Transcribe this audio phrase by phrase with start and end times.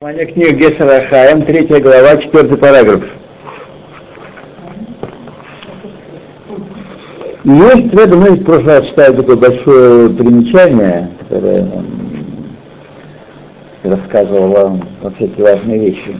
[0.00, 3.02] Внимание книга Гешера Хаем, третья глава, четвертый параграф.
[7.42, 11.86] Есть в этом, мы в прошлый раз читали такое большое примечание, которое нам
[13.82, 16.16] рассказывал вам во всякие важные вещи.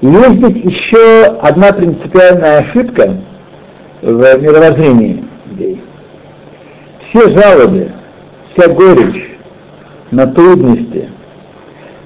[0.00, 3.18] Есть здесь еще одна принципиальная ошибка
[4.02, 5.80] в мировоззрении людей.
[7.08, 7.92] Все жалобы,
[8.52, 9.38] вся горечь
[10.10, 11.08] на трудности–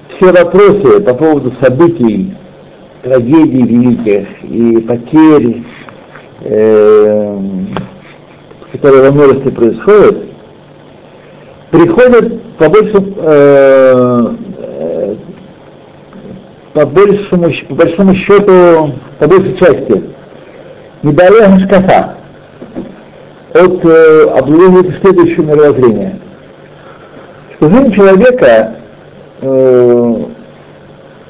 [0.09, 2.35] все вопросы по поводу событий,
[3.03, 5.63] трагедий великих и потерь,
[6.41, 7.39] э,
[8.71, 10.17] которые во множестве происходят,
[11.71, 14.35] приходят по большему, э,
[16.73, 20.03] по большему, по большому счету, по большей части,
[21.03, 22.15] недалее шкафа
[23.53, 26.19] от э, следующего мировоззрения.
[27.55, 28.75] Что жизнь человека
[29.41, 30.25] Э,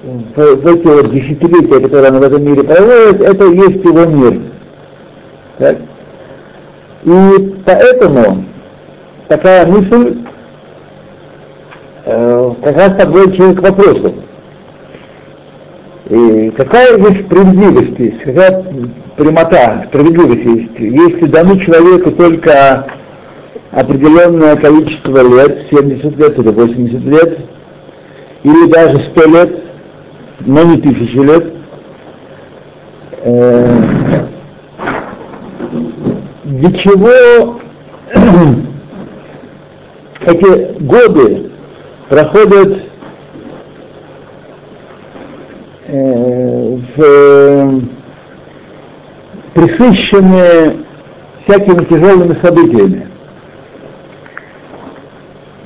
[0.05, 4.41] в, в эти вот десятилетия, которые он в этом мире проводит, это есть его мир.
[5.57, 5.77] Так?
[7.03, 8.45] И поэтому
[9.27, 10.17] такая мысль
[12.05, 14.15] э, как раз подводит человека к вопросу.
[16.09, 18.63] И какая есть справедливость, есть, какая
[19.17, 22.85] прямота, справедливость есть, если дано человеку только
[23.71, 27.39] определенное количество лет, 70 лет или 80 лет,
[28.45, 29.59] или даже сто лет,
[30.41, 31.51] но не тысячи лет,
[33.23, 33.81] э,
[36.43, 37.59] для чего
[40.27, 41.49] эти годы
[42.07, 42.83] проходят
[45.87, 47.81] э, в,
[49.55, 50.85] присыщенные
[51.45, 53.07] всякими тяжелыми событиями.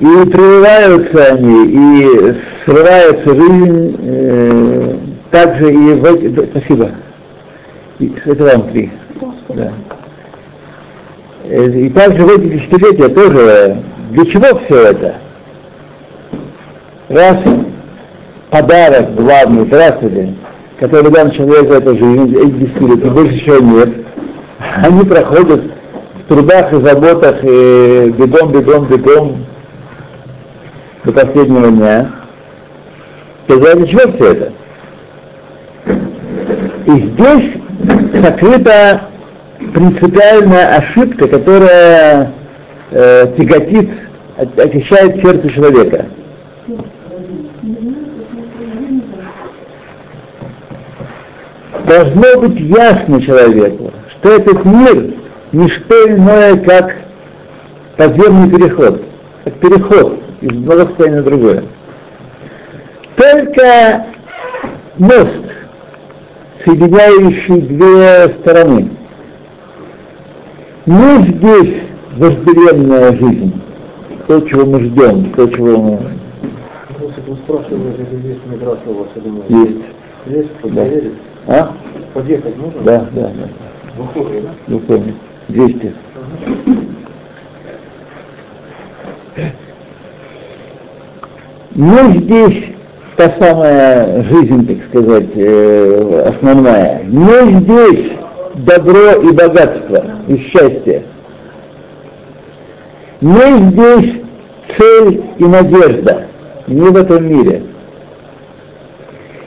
[0.00, 2.34] И прерываются они, и
[2.64, 4.96] срывается жизнь э,
[5.30, 6.46] также и в эти...
[6.50, 6.90] Спасибо.
[7.98, 8.90] И, это вам три.
[9.50, 9.72] Да.
[11.44, 13.76] Э, и также в эти десятилетия тоже.
[14.12, 15.16] Для чего все это?
[17.10, 17.36] Раз
[18.50, 20.34] подарок главный, здравствуйте,
[20.78, 23.90] который дан человеку этой жизни, эти десятилетия, больше чего нет,
[24.82, 25.62] они проходят
[26.24, 29.46] в трудах и заботах, и бегом, бегом, бегом,
[31.04, 32.10] до последнего дня,
[33.46, 34.52] то ради чего все это?
[36.86, 37.52] И здесь
[38.22, 39.02] сокрыта
[39.72, 42.32] принципиальная ошибка, которая
[42.90, 43.90] э, тяготит,
[44.56, 46.06] очищает сердце человека.
[51.86, 55.14] Должно быть ясно человеку, что этот мир
[55.52, 56.94] не что иное, как
[57.96, 59.02] подземный переход,
[59.44, 61.64] как переход из одного состояния на другое.
[63.16, 64.06] Только
[64.98, 65.40] мост,
[66.64, 68.90] соединяющий две стороны.
[70.86, 71.82] Не здесь
[72.16, 73.60] вожделенная жизнь,
[74.26, 76.00] то, чего мы ждем, то, чего мы...
[79.48, 79.84] Есть.
[80.26, 80.86] Есть, да.
[81.46, 81.74] А?
[82.14, 82.82] Подъехать можно?
[82.82, 83.48] Да, да, да.
[85.48, 85.94] 200.
[91.74, 92.64] Но здесь
[93.16, 97.02] та самая жизнь, так сказать, э, основная.
[97.04, 98.12] Не здесь
[98.54, 101.04] добро и богатство, и счастье.
[103.20, 104.22] Не здесь
[104.76, 106.26] цель и надежда,
[106.66, 107.62] не в этом мире.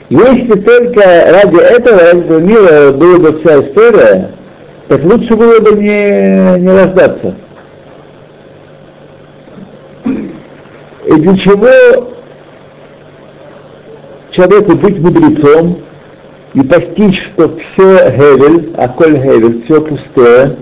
[0.08, 4.30] Если только ради этого, ради этого мира была бы вся история,
[4.88, 7.34] так лучше было бы не, не рождаться.
[11.06, 12.13] И для чего
[14.34, 15.78] человеку быть мудрецом
[16.54, 20.56] и постичь, что все Хевель, а коль Хевель, все пустое,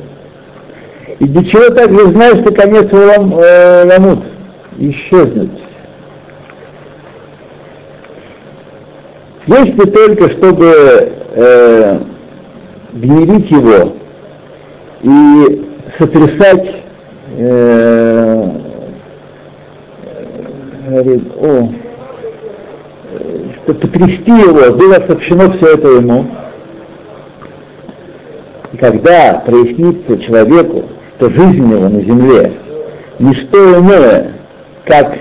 [1.18, 4.24] и для чего также знаешь, что конец лам, э, ламут,
[4.78, 5.50] исчезнуть.
[9.46, 10.72] Если только чтобы
[11.34, 11.98] э,
[12.92, 13.96] гневить его
[15.02, 15.66] и
[15.98, 16.76] сотрясать,
[17.38, 18.50] э,
[20.88, 21.68] говорит, о,
[23.64, 26.26] что потрясти его, было сообщено все это ему.
[28.72, 30.84] И когда прояснится человеку,
[31.16, 32.52] что жизнь его на земле
[33.20, 34.32] не что иное,
[34.84, 35.16] как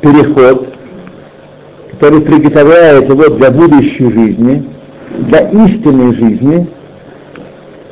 [0.00, 0.74] переход,
[1.92, 4.68] который приготовляет его для будущей жизни,
[5.18, 6.68] для истинной жизни,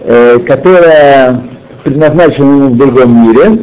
[0.00, 1.42] э, которая
[1.84, 3.62] предназначена ему в другом мире,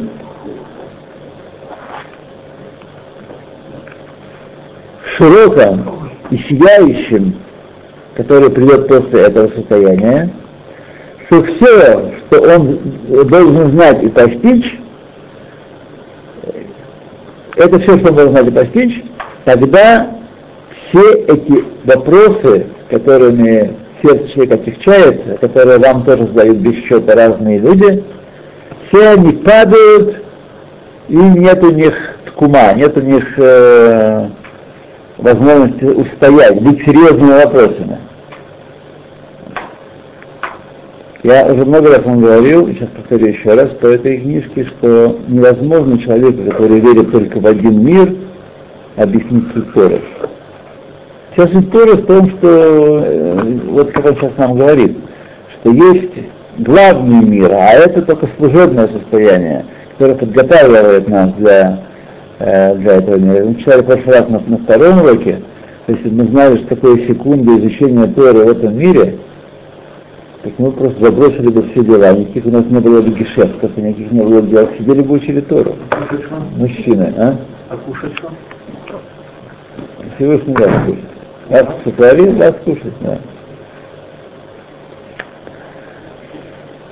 [5.17, 5.94] широком
[6.31, 7.35] и сияющим,
[8.15, 10.31] который придет после этого состояния,
[11.25, 12.79] что все, что он
[13.27, 14.79] должен знать и постичь,
[17.55, 19.03] это все, что он должен знать и постичь,
[19.43, 20.15] тогда
[20.87, 28.03] все эти вопросы, которыми сердце человека отягчается, которые вам тоже задают без счета разные люди,
[28.87, 30.23] все они падают,
[31.07, 34.29] и нет у них ткума, нет у них э,
[35.17, 37.97] возможности устоять, быть серьезными вопросами.
[41.23, 45.97] Я уже много раз вам говорил, сейчас повторю еще раз, по этой книжке, что невозможно
[45.97, 48.13] человеку, который верит только в один мир,
[48.95, 50.01] объяснить суть.
[51.35, 54.97] Сейчас Торы в том, что, э, вот как он сейчас нам говорит,
[55.49, 56.13] что есть
[56.59, 61.79] главный мир, а это только служебное состояние, которое подготавливает нас для,
[62.39, 63.45] э, для этого мира.
[63.45, 65.41] Мы читали в прошлый раз на, на втором уроке,
[65.85, 69.17] то есть мы знали, что такое секунда изучения Торы в этом мире,
[70.43, 74.11] так мы просто забросили бы все дела, никаких у нас не было бы гешефтов, никаких
[74.11, 75.75] не было дел, сидели бы учили Тору.
[76.55, 77.35] Мужчины, а?
[77.69, 78.29] А кушать что?
[80.15, 81.03] Всевышний даст кушать.
[81.49, 83.19] Раз сотворил, даст кушать, да.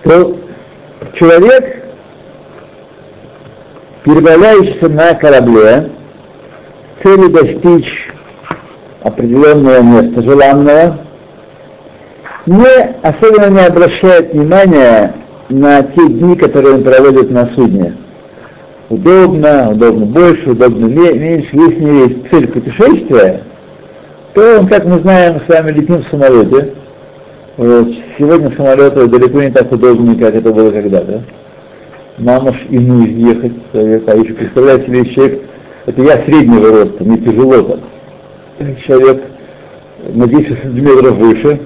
[0.04, 0.38] То
[1.14, 1.83] человек,
[4.04, 5.90] перебавляющийся на корабле,
[7.02, 8.10] цели достичь
[9.02, 11.00] определенного места желанного,
[12.46, 15.14] не особенно не обращает внимания
[15.50, 17.96] на те дни, которые он проводит на судне.
[18.90, 21.50] Удобно, удобно больше, удобно меньше.
[21.54, 23.44] Если не есть цель путешествия,
[24.34, 26.74] то он, как мы знаем, с вами летим в самолете.
[27.56, 27.88] Вот.
[28.18, 31.24] Сегодня самолеты далеко не так удобные, как это было когда-то.
[32.20, 35.42] Уж и ну ехать, а еще представляете себе человек,
[35.86, 37.80] это я среднего роста, мне тяжело так.
[38.86, 39.24] Человек
[40.14, 41.60] на 10 сантиметров выше,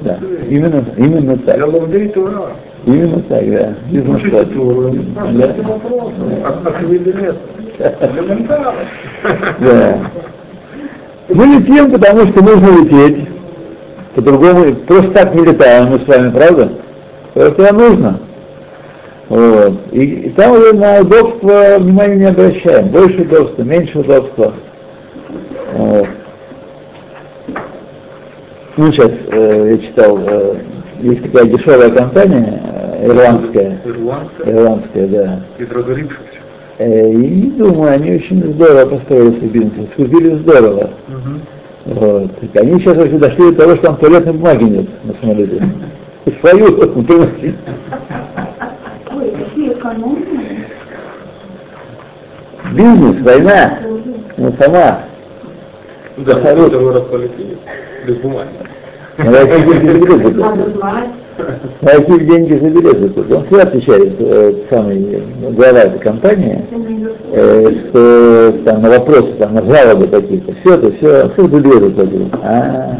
[0.00, 0.18] да,
[0.48, 1.58] именно, именно так.
[2.84, 3.74] Именно так, да.
[3.90, 4.48] Бизнес так.
[9.60, 9.98] Да.
[11.28, 13.28] Мы летим, потому что нужно лететь.
[14.16, 16.72] По-другому, просто так не летаем мы с вами, правда?
[17.34, 18.20] Это нужно.
[19.28, 19.74] Вот.
[19.92, 22.88] И, и там уже на удобство внимания не обращаем.
[22.88, 24.52] Больше удобства, меньше удобства.
[25.74, 26.08] Вот.
[28.76, 30.56] Ну, сейчас э, я читал, э,
[31.00, 33.80] есть такая дешевая компания, э, ирландская.
[33.84, 34.54] Ирландская?
[34.54, 35.40] Ирландская, да.
[35.58, 36.20] И дорогоримших.
[36.78, 40.90] Э, и думаю, они очень здорово построили свой бизнес, скупили здорово.
[41.08, 41.94] Угу.
[41.94, 42.30] Вот.
[42.42, 45.62] И они сейчас уже дошли до того, что там туалетной бумаги нет на самолете.
[46.40, 46.72] Свою
[47.02, 47.54] приносили.
[49.14, 50.66] Ой, какие экономные.
[52.72, 53.78] Бизнес, война,
[54.36, 55.00] ну сама.
[56.18, 56.68] Да, Хорошо.
[56.68, 57.58] второй раз полетели.
[58.06, 58.48] Без бумаги.
[59.18, 60.76] На какие деньги за билеты Надо тут?
[60.76, 61.08] знать.
[61.80, 63.32] На какие деньги за билеты тут?
[63.32, 65.22] Он всегда отвечает, э, самый
[65.52, 66.64] глава этой компании,
[67.32, 71.90] э, что там на вопросы, там на жалобы какие-то, все это, все, все за билеты
[71.90, 72.30] платил.
[72.42, 72.96] А,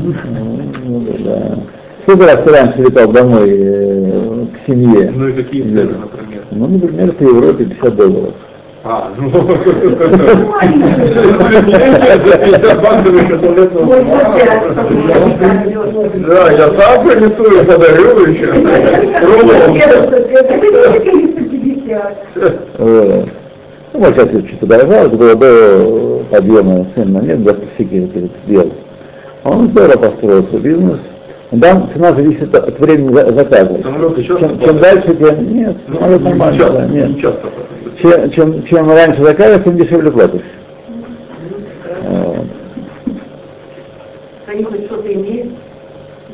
[0.85, 1.55] ну, да.
[2.03, 5.13] Сколько раз ты раньше летал домой э, к семье?
[5.15, 6.45] Ну и какие цены, например?
[6.51, 8.35] Ну, например, по Европе 50 долларов.
[8.85, 9.31] А, ну...
[16.15, 18.53] Да, я сам принесу и подарю еще.
[22.79, 23.29] Вот.
[23.93, 28.31] Ну, вот сейчас чуть подорожало, это было до подъема цен на нефть, до всяких этих
[28.47, 28.73] дел.
[29.44, 31.01] Он здорово построил свой бизнес.
[31.53, 33.79] Да, цена зависит от времени за- заказа.
[34.23, 37.09] Чем, чем дальше, тем нет, самолет нормально, часто, да, нет.
[37.11, 37.49] не часто.
[38.01, 40.41] Чем, чем, чем раньше заказываешь, тем дешевле платишь.
[44.47, 45.49] Они хоть что-то имеют?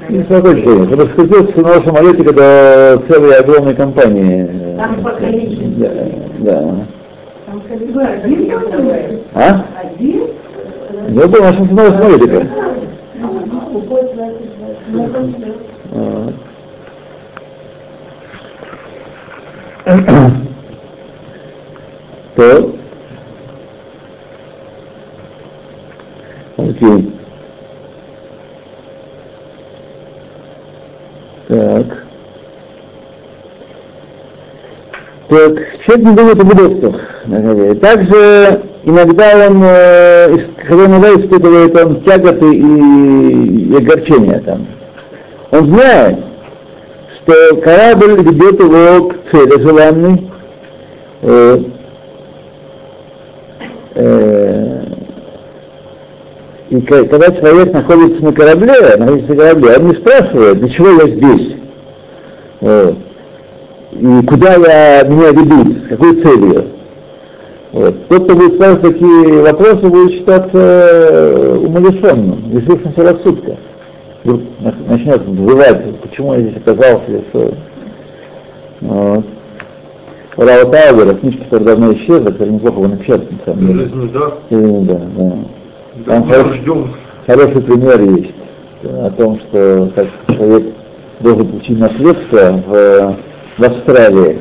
[0.09, 0.63] Ну, с какой?
[0.63, 4.49] Чтобы скрутиться на самолете до целой огромной компании.
[4.79, 5.67] Там по количеству.
[5.79, 5.91] Да,
[6.39, 6.75] да.
[7.47, 7.63] Там
[8.25, 8.53] один.
[9.35, 9.65] А?
[9.83, 10.23] Один?
[11.09, 12.47] Ну, это наша самого самолетика.
[13.21, 13.79] Ну,
[22.37, 22.75] То.
[26.57, 27.13] Окей.
[31.49, 31.87] Так.
[35.29, 37.75] Так, человек не думает об удобствах на горе.
[37.75, 44.67] Также иногда он, э, когда иногда испытывает он тяготы и, и огорчения там.
[45.51, 46.19] Он знает,
[47.17, 50.31] что корабль ведет его к цели желанной,
[51.23, 51.59] э,
[53.95, 54.83] э,
[56.71, 61.09] И когда человек находится на корабле, находится на корабле, он не спрашивает, для чего я
[61.09, 61.57] здесь,
[62.61, 62.97] вот.
[63.93, 66.65] и куда я, меня ведут, с какой целью.
[67.73, 68.09] Вот.
[68.09, 73.57] Тот, кто будет спрашивать такие вопросы, будет считаться э, умалишенным, лишившимся рассудка.
[74.89, 77.55] Начнет вызывать, почему я здесь оказался, что.
[78.81, 79.25] Вот.
[80.37, 83.79] Рау Тауэра, книжка, которая давно исчезла, которая неплохо было напечатана, на самом деле.
[83.89, 84.33] Жизнь, да.
[84.51, 85.33] Да, да.
[86.07, 86.61] Да, Там хорош-
[87.27, 88.35] хороший пример есть
[88.85, 90.07] э, о том, что как
[90.37, 90.75] человек
[91.21, 93.17] должен получить наследство в,
[93.59, 94.39] в Австралии.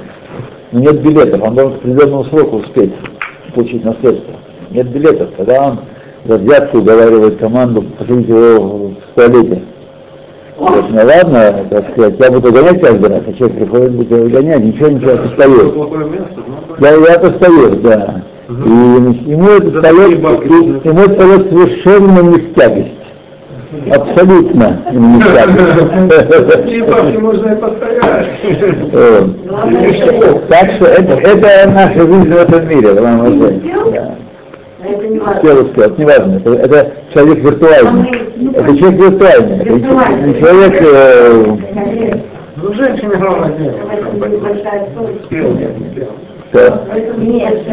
[0.71, 2.93] Но нет билетов, он должен к определенному сроку успеть
[3.55, 4.35] получить наследство.
[4.69, 5.79] Нет билетов, тогда он
[6.25, 9.63] за взятку уговаривает команду посадить его в туалете.
[10.57, 14.63] Говорит, ну ладно, так сказать, я буду гонять каждый раз, а человек приходит, будет гонять,
[14.63, 16.77] ничего, ничего, Это но...
[16.79, 18.23] Я, я постою, да.
[18.49, 18.53] И
[19.29, 19.81] ему это
[20.21, 20.47] бабки.
[20.47, 22.93] ему это дает совершенно не в тягость.
[23.91, 27.19] Абсолютно не в тягость.
[27.19, 28.27] можно и постоять.
[28.93, 30.47] Вот.
[30.47, 33.73] Так что это, это наша жизнь в этом мире, Роман Васильевич.
[33.93, 34.15] Да.
[34.87, 35.49] Это не важно.
[35.81, 38.09] Это не важно, это, это человек виртуальный.
[38.53, 40.81] Это человек виртуальный, это не человек...
[40.81, 41.57] э,
[42.55, 43.49] Ну, женщине главное
[47.17, 47.67] Нет,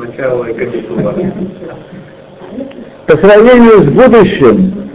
[0.00, 0.46] начало.
[3.06, 4.90] По сравнению с будущим,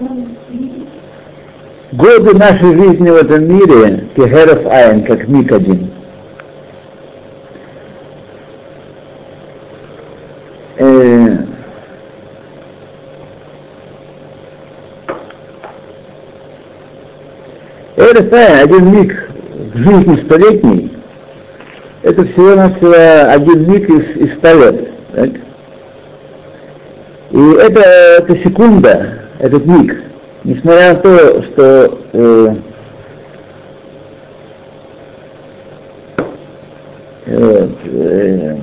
[1.94, 5.90] годы нашей жизни в этом мире, кехеров айн, как миг один.
[10.78, 11.38] Э,
[18.22, 19.30] Айн, один миг
[19.74, 20.92] в жизни столетней,
[22.04, 24.90] это всего-навсего один миг из, из ста лет.
[25.14, 25.30] так?
[27.32, 30.04] И это, это секунда, этот миг,
[30.44, 32.56] несмотря на то, что э,
[37.26, 38.56] э, э,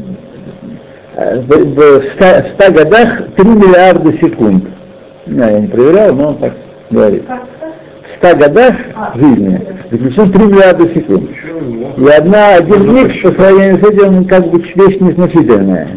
[1.16, 4.64] в, в 100, 100 годах 3 миллиарда секунд.
[5.26, 6.52] Я не проверял, но он так
[6.90, 7.24] говорит.
[8.20, 8.74] В 100 годах
[9.14, 11.30] жизни заключен 3 миллиарда секунд.
[11.96, 15.88] И одна, один миг по сравнению с этим как бы вещь незначительная.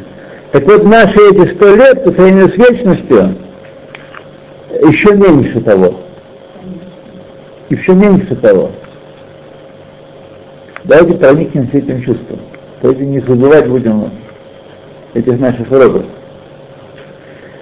[0.53, 3.36] Так вот, наши эти сто лет по сравнению с вечностью
[4.70, 5.96] еще меньше того.
[7.70, 8.72] Еще меньше того.
[10.86, 12.39] Давайте проникнемся этим чувством.
[12.82, 14.12] Давайте не забывать будем
[15.13, 16.06] этих наших уроков.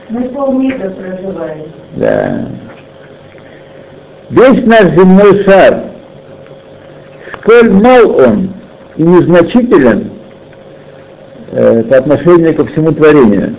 [0.10, 1.66] Мы полмира проживаем.
[1.96, 2.48] Да.
[4.32, 5.88] Весь наш земной шар,
[7.34, 8.54] сколь мал он
[8.96, 10.10] и незначителен
[11.52, 13.58] э, по отношению ко всему творению.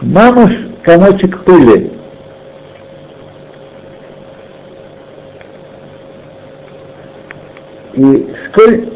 [0.00, 0.52] Мамуш
[0.84, 1.90] комочек пыли.
[7.94, 8.88] И сколь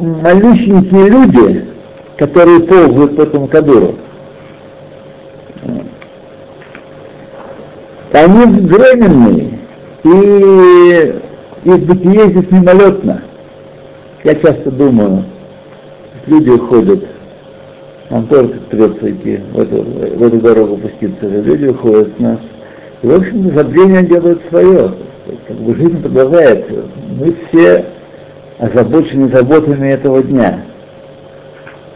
[0.00, 1.64] малюсенькие люди,
[2.18, 3.94] которые ползают по этому кадуру,
[8.12, 9.58] они временные,
[10.04, 11.14] и
[11.64, 13.22] их бытие здесь мимолетно.
[14.24, 15.24] Я часто думаю,
[16.26, 17.04] люди уходят,
[18.10, 22.38] нам тоже придется идти в эту, в эту дорогу пуститься, люди уходят от нас.
[23.02, 24.92] И, в общем-то, забвение делает свое.
[25.48, 26.84] Как бы жизнь продолжается.
[27.18, 27.84] Мы все
[28.58, 30.60] озабочены заботами этого дня.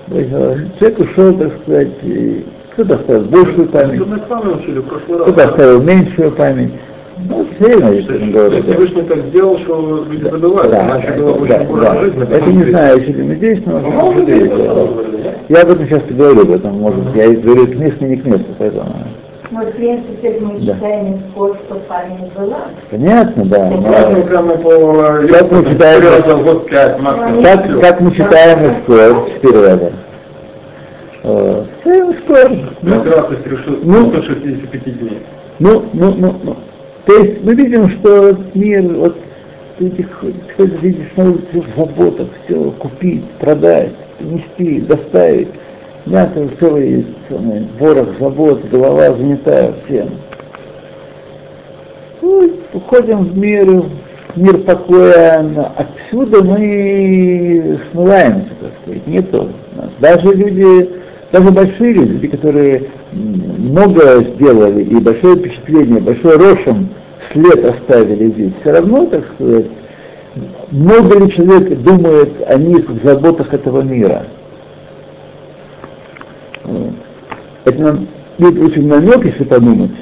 [0.08, 2.44] Человек ушел, так сказать, и
[2.76, 6.72] кто-то оставил большую память, Мы кто-то оставил меньшую память.
[7.18, 8.72] Ну, все равно, я Что честно говорю, да.
[8.72, 12.00] Всевышний так сделал, что люди забывают, Да, иначе да, было бы да, очень да.
[12.02, 12.22] жизнь.
[12.30, 14.64] Это не знаю, если мы здесь, но Может быть, здесь, это да.
[14.74, 15.30] говорили, да?
[15.48, 18.16] я об этом часто говорю, об этом, может быть, я и говорю к месту, не
[18.18, 18.84] к месту, поэтому
[19.50, 20.74] Ну, в принципе, мы Да.
[20.74, 22.56] читаем сколько что память была.
[22.90, 23.70] понятно, да.
[23.70, 25.28] Ну, но мы.
[25.28, 27.42] Как мы читаем?
[27.42, 29.92] Как, как мы читаем Эскор, четыре раза.
[31.28, 31.64] Э.
[31.84, 34.10] Ну, если решил Ну.
[34.10, 35.18] 165 дней.
[35.58, 36.56] Ну, ну, ну, ну.
[37.04, 39.16] То есть мы видим, что мир, вот
[39.76, 40.06] ходят,
[40.56, 45.48] ходят, видишь, на улице в заботах, все купить, продать, нести, доставить.
[46.06, 50.10] Мясо целый самый, ворох забот, голова занята всем.
[52.22, 53.82] Ну, уходим в мир,
[54.36, 55.44] мир покоя,
[55.76, 59.90] отсюда мы смываемся, так сказать, нету нас.
[59.98, 66.88] Даже люди, даже большие люди, которые много сделали и большое впечатление, большой рошем
[67.32, 69.66] след оставили здесь, все равно, так сказать,
[70.70, 74.26] много ли человек думает о них в заботах этого мира?
[77.64, 78.06] Это нам
[78.38, 79.92] будет очень намек, если подумать,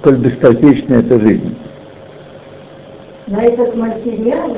[0.00, 1.56] сколь бесперечная эта жизнь.
[3.26, 4.54] Но этот материал,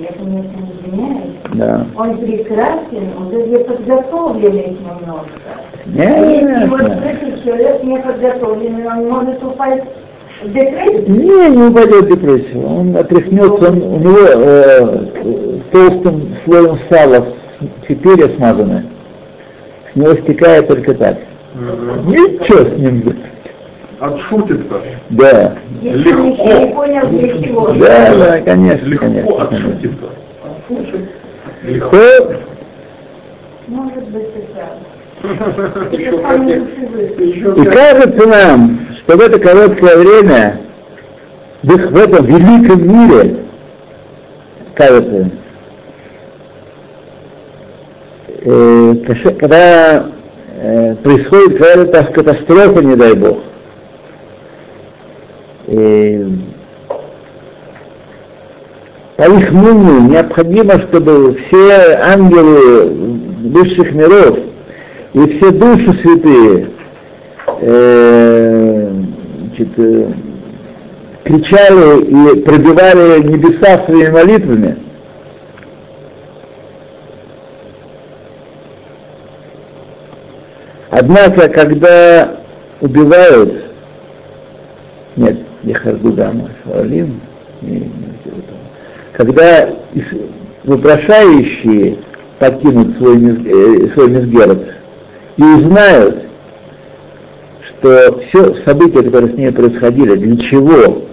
[0.00, 1.86] я, конечно, не извиняюсь, Да.
[1.96, 5.30] он прекрасен, он даже подготовленный немножко.
[5.86, 6.98] Нет, если вот нет.
[7.04, 9.84] этот человек не подготовленный, он может упасть
[10.42, 11.10] в депрессию.
[11.10, 12.66] Не, не упадет в депрессию.
[12.66, 15.06] Он отряхнется, он, у него э,
[15.72, 17.26] толстым слоем сала
[17.88, 18.84] теперь смазаны.
[19.92, 21.18] С него стекает только так.
[22.06, 23.16] Ничего с ним будет.
[24.00, 24.80] Отшутится.
[25.10, 25.56] Да.
[25.82, 27.72] Чего.
[27.74, 29.42] Да, да, конечно, Легко конечно.
[29.42, 30.06] отшутится.
[30.42, 31.10] Отшутит.
[31.64, 31.98] Легко.
[33.68, 34.78] Может быть, и так.
[37.58, 40.60] И кажется нам, что в это короткое время,
[41.62, 43.36] в этом великом мире,
[44.74, 45.30] кажется,
[48.44, 48.94] э,
[49.38, 50.06] когда
[50.56, 53.40] э, происходит какая-то катастрофа, не дай бог,
[55.70, 56.26] э,
[59.16, 62.88] по их мнению, необходимо, чтобы все ангелы
[63.50, 64.38] высших миров
[65.12, 66.70] и все души святые
[67.60, 68.92] э,
[69.40, 70.12] значит, э,
[71.24, 74.78] кричали и пробивали небеса своими молитвами.
[80.90, 82.40] Однако, когда
[82.80, 83.64] убивают,
[85.16, 85.49] нет,
[88.22, 88.58] всего этого.
[89.12, 89.70] когда
[90.64, 91.98] вопрошающие
[92.38, 94.66] покинут свой, э, свой Мисгерод
[95.36, 96.24] и узнают,
[97.66, 101.04] что все события, которые с ней происходили, для чего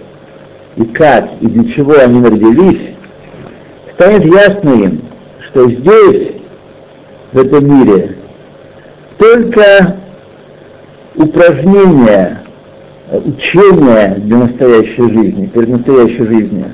[0.76, 2.94] и как, и для чего они родились,
[3.94, 5.02] станет ясно им,
[5.40, 6.32] что здесь,
[7.32, 8.16] в этом мире,
[9.18, 9.96] только
[11.14, 12.37] упражнения,
[13.10, 16.70] учения для настоящей жизни, перед настоящей жизнью.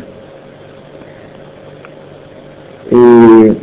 [2.91, 3.59] И,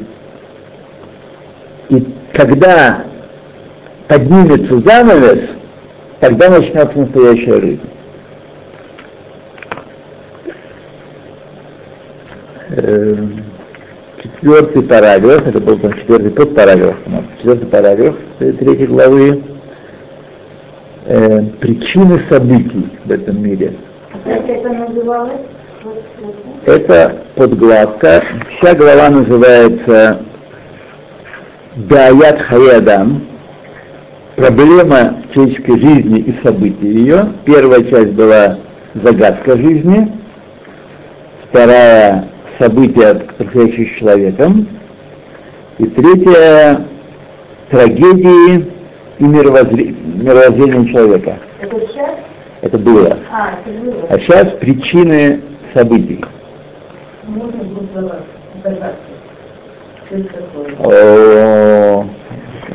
[1.90, 3.06] и когда
[4.08, 5.50] поднимется занавес,
[6.20, 7.90] тогда начнется настоящая жизнь.
[12.70, 13.16] Э,
[14.22, 16.96] Четвертый параграф, это был четвертый подпараграф,
[17.38, 19.42] четвертый параграф э, третьей главы,
[21.06, 23.74] э, причины событий в этом мире.
[24.24, 25.42] Как это называлось?
[26.66, 30.22] Это подглавка, вся глава называется
[31.76, 33.24] Даят Хаядам,
[34.36, 37.32] проблема человеческой жизни и событий ее.
[37.46, 38.60] Первая часть была
[38.94, 40.12] загадка жизни,
[41.50, 42.28] вторая
[42.60, 44.68] события, происходящие с человеком,
[45.80, 46.86] и третья
[47.70, 48.81] трагедии
[49.22, 51.38] и мировоззре- мировоззрение человека.
[51.60, 52.10] Это сейчас?
[52.62, 53.18] Это было.
[53.32, 54.06] А, это было.
[54.10, 55.42] А сейчас причины
[55.76, 56.26] событий.
[57.28, 57.62] Можно
[58.64, 58.96] это?
[60.80, 62.06] О,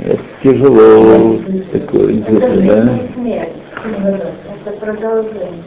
[0.05, 1.39] это тяжело,
[1.73, 4.21] такое Это интересно, да?
[4.65, 5.63] Это продолжение.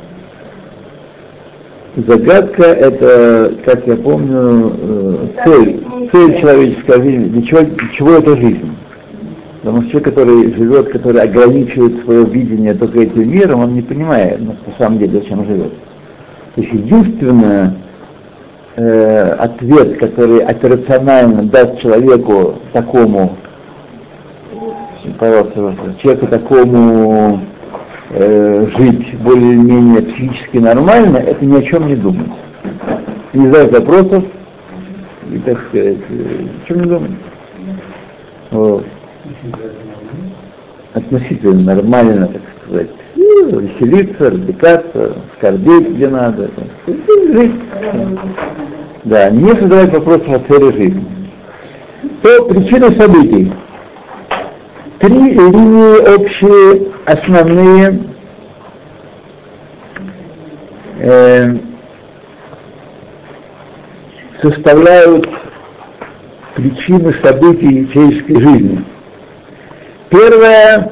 [2.07, 7.23] Загадка это, как я помню, э, цель, цель человеческой жизни.
[7.25, 8.71] Для чего, для чего эта жизнь?
[9.61, 14.39] Потому что человек, который живет, который ограничивает свое видение только этим миром, он не понимает,
[14.39, 15.73] ну, на самом деле, зачем живет.
[16.55, 17.71] То есть единственный
[18.77, 23.35] э, ответ, который операционально даст человеку такому,
[25.19, 27.41] пожалуйста, человеку такому
[28.11, 32.31] э, жить более-менее психически нормально, это ни о чем не думать.
[33.33, 34.23] Не задать вопросов
[35.29, 37.11] и, так сказать, э, о чем не думать.
[38.51, 38.85] Вот.
[40.93, 46.49] Относительно нормально, так сказать, ну, веселиться, развлекаться, скорбеть где надо,
[46.87, 47.51] жить.
[49.03, 51.05] Да, не задавать вопросов о цели жизни.
[52.21, 53.53] То причины событий.
[54.99, 57.99] Три линии общие, основные,
[60.99, 61.55] э,
[64.41, 65.29] составляют
[66.55, 68.83] причины событий человеческой жизни.
[70.09, 70.91] Первое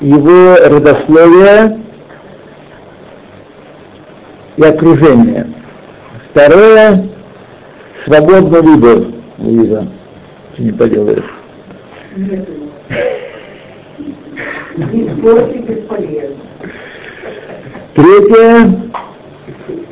[0.00, 1.80] его родословие
[4.56, 5.46] и окружение.
[6.30, 7.08] Второе
[8.04, 9.06] свободный выбор
[9.38, 9.88] Луиза.
[10.54, 11.34] Что не поделаешь.
[17.94, 18.72] Третье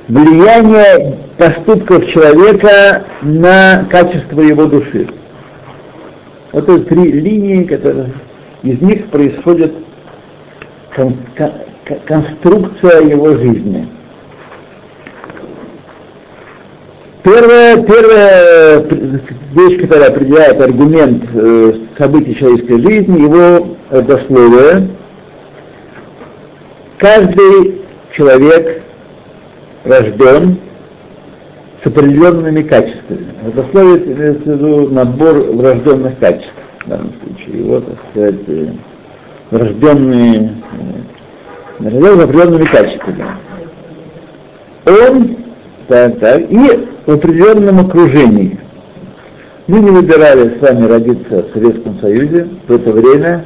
[0.09, 5.09] влияние поступков человека на качество его души.
[6.57, 8.12] Вот это три линии, которые
[8.62, 9.75] из них происходит
[10.95, 13.87] кон- кон- конструкция его жизни.
[17.23, 18.81] Первая, первая
[19.53, 24.88] вещь, которая определяет аргумент э, событий человеческой жизни, его родословие.
[26.97, 28.83] Каждый человек
[29.85, 30.57] рожден
[31.87, 33.27] с определенными качествами.
[33.44, 36.53] Родословие имеется в виду набор врожденных качеств
[36.85, 37.64] в данном случае.
[37.64, 38.66] Его, так сказать, э,
[39.53, 40.53] врожденные,
[41.79, 43.25] э, рожден определенными качествами.
[44.87, 45.37] Он
[45.87, 48.59] так, так, и в определенном окружении.
[49.68, 53.44] Мы не выбирали с вами родиться в Советском Союзе в это время,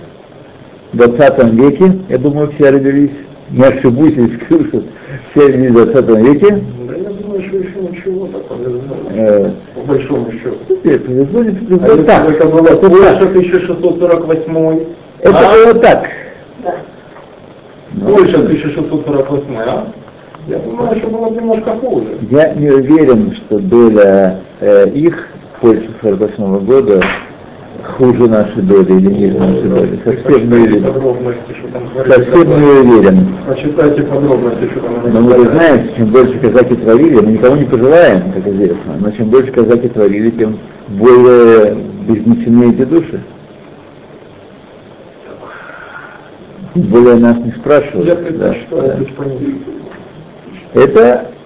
[0.92, 3.10] в 20 веке, я думаю, все родились,
[3.50, 4.38] не ошибусь, если
[5.30, 6.64] все родились в 20 веке.
[7.50, 8.80] Что еще ничего так повезло.
[9.10, 10.56] Э, По большому счету.
[10.68, 12.30] теперь повезло, не повезло, А так.
[12.30, 13.22] это было Это Польша так.
[13.30, 14.80] 1648,
[15.18, 15.52] Это а?
[15.52, 16.08] было так.
[16.62, 16.74] Да.
[17.94, 19.86] Ну, Польша 1648, а?
[20.46, 22.06] Я думаю, что было немножко хуже.
[22.30, 25.28] Я не уверен, что доля э, их
[25.60, 27.02] Польши 48 года
[27.84, 30.00] хуже нашей доли или ниже нашей доли.
[30.04, 30.84] Совсем не уверен.
[32.06, 33.28] Совсем не уверен.
[33.46, 37.64] Почитайте подробности, что там Но вы же знаете, чем больше казаки творили, мы никому не
[37.64, 41.76] пожелаем, как известно, но чем больше казаки творили, тем более
[42.08, 43.20] безнесены эти души.
[46.74, 48.06] Более нас не спрашивают.
[48.06, 49.06] Я да, предпочитаю
[50.74, 50.80] да.
[50.80, 51.39] Это, мы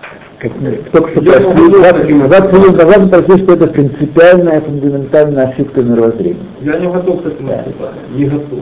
[0.93, 5.81] только что прошли, могу 20 таким- 20 минут назад прошли, что это принципиальная, фундаментальная ошибка
[5.83, 6.37] мировоззрения.
[6.63, 7.65] Я не готов к этому Да.
[8.15, 8.61] Не готов.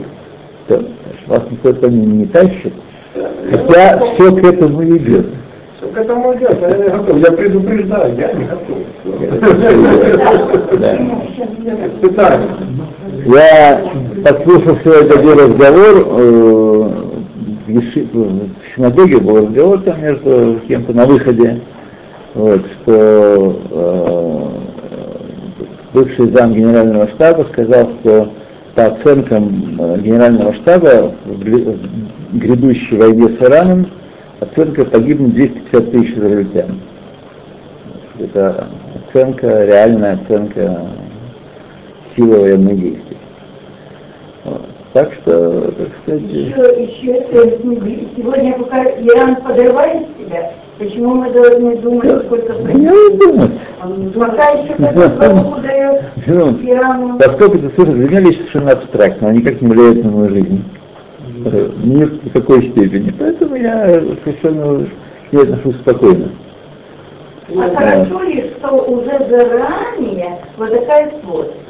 [0.67, 2.73] То, значит, вас никто по ним не тащит,
[3.15, 4.13] Я хотя не готов.
[4.13, 5.25] все к этому идет.
[5.93, 7.17] К этому идет, я не готов.
[7.19, 8.77] Я предупреждаю, я не готов.
[11.95, 12.49] Испытание.
[13.25, 13.81] Я
[14.23, 16.89] подслушал сегодня один разговор, э,
[18.73, 21.61] в, синагоге был разговор там между кем-то на выходе,
[22.33, 24.49] вот, что э,
[25.93, 28.33] бывший зам генерального штаба сказал, что
[28.73, 33.87] по оценкам э, генерального штаба в грядущей войне с Ираном
[34.39, 36.79] оценка погибнет 250 тысяч израильтян.
[38.17, 40.87] Это оценка, реальная оценка
[42.15, 43.17] силы военных действий.
[44.45, 44.72] Вот.
[44.93, 47.57] Так что, так сказать, Еще, еще
[48.15, 53.51] сегодня пока Иран подрывает себя, почему мы должны думать, сколько не надо думать.
[54.13, 57.17] Пока еще как Богу дает Ну, Ирану.
[57.17, 60.63] Поскольку это цифры для меня вещь совершенно абстрактная, они не влияют на мою жизнь.
[61.83, 63.11] Ни в какой степени.
[63.17, 64.87] Поэтому я совершенно
[65.33, 66.29] ней отношусь спокойно.
[67.49, 71.62] А хорошо ли, что уже заранее вот такая сводка?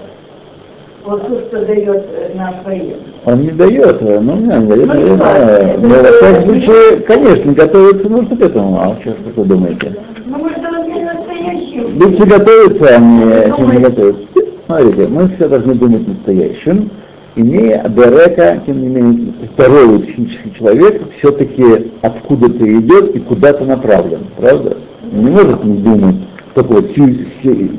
[1.05, 2.95] Вот то, что дает э, наш военный.
[3.25, 5.77] Он не дает, э, ну, не надо, дает, Ну, не наверное, важно.
[5.81, 9.95] но во Это- всяком случае, конечно, готовиться нужно к этому, а что вы думаете?
[10.25, 11.97] Ну мы же должны настоящим.
[11.99, 14.27] Будете готовиться, а не, Ну, чем не готовиться.
[14.65, 16.89] Смотрите, мы все должны думать настоящим,
[17.35, 24.77] имея Берека, тем не менее, здоровый психический человек, все-таки откуда-то идет и куда-то направлен, правда?
[25.11, 26.15] Он не может не думать,
[26.53, 27.71] только вот сию, сию-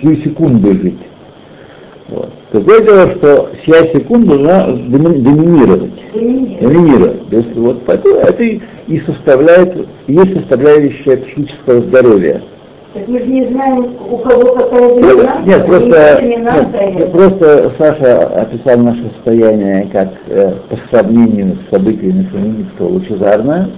[0.00, 0.98] сию секунду жить.
[2.10, 2.30] Вот.
[2.52, 6.12] Другое дело, что сия секунда должна доми- доминировать.
[6.12, 6.60] Доминировать.
[6.60, 7.22] Доминировать.
[7.30, 9.76] Если вот поэтому это и и составляет,
[10.08, 12.42] и есть составляющая психического здоровья.
[12.92, 15.42] Так мы же не знаем, у кого какая доминанта.
[15.46, 22.88] Нет, просто, нет, просто Саша описал наше состояние как э, по сравнению с событиями Феминистского
[22.88, 23.70] лучезарное.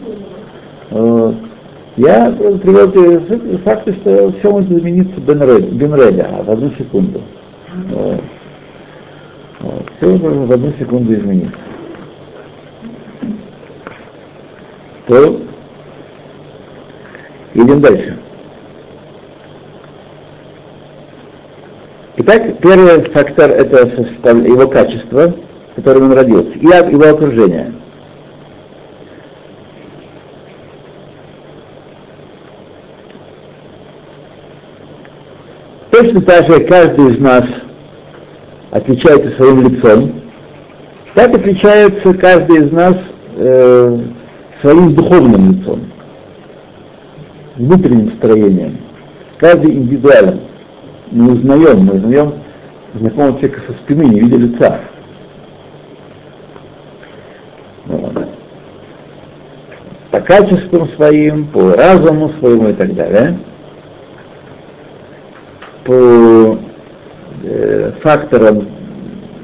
[0.91, 1.35] Вот.
[1.99, 2.91] Я привел
[3.59, 7.21] факты, что все может измениться Бенреля в одну секунду.
[7.73, 8.23] Вот.
[9.97, 11.57] Все может в одну секунду измениться.
[15.07, 15.41] То
[17.55, 18.19] идем дальше.
[22.17, 25.35] Итак, первый фактор это его качество,
[25.75, 27.73] которым он родился, и его окружение.
[35.91, 37.45] Точно так же каждый из нас
[38.73, 40.13] отличается своим лицом,
[41.15, 42.97] так отличается каждый из нас
[43.37, 43.99] э,
[44.61, 45.81] своим духовным лицом,
[47.57, 48.79] внутренним строением.
[49.39, 50.41] Каждый индивидуален.
[51.11, 52.33] Мы узнаем, мы узнаем
[52.95, 54.81] знакомого человека со спины, не видя лица.
[60.11, 63.39] По качествам своим, по разуму своему и так далее.
[65.85, 66.59] По
[67.43, 68.67] э, факторам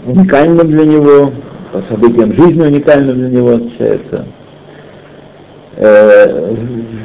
[0.06, 1.32] уникальным для него,
[1.72, 4.26] по событиям жизни уникальным для него отличается.
[5.76, 6.54] Э,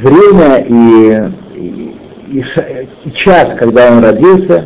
[0.02, 2.46] время и, и,
[3.06, 4.66] и, час, когда он родился,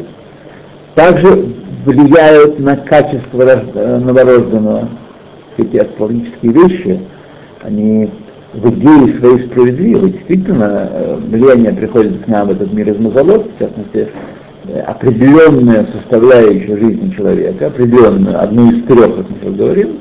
[0.96, 1.48] также
[1.86, 4.90] влияют на качество э, новорожденного.
[5.58, 7.02] Эти астрологические вещи,
[7.64, 8.12] они
[8.54, 10.12] в идее своей справедливы.
[10.12, 14.10] Действительно, влияние приходит к нам в этот мир из мазолот, в частности,
[14.86, 20.00] определенную составляющую жизни человека, определенную, одну из трех, как мы сейчас говорим,